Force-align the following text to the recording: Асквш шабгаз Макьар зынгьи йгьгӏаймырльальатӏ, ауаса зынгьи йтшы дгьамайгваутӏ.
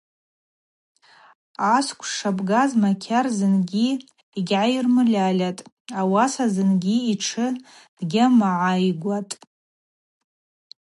Асквш 1.75 2.09
шабгаз 2.19 2.71
Макьар 2.83 3.25
зынгьи 3.37 3.89
йгьгӏаймырльальатӏ, 4.39 5.65
ауаса 5.99 6.45
зынгьи 6.53 6.97
йтшы 7.13 7.47
дгьамайгваутӏ. 7.97 9.33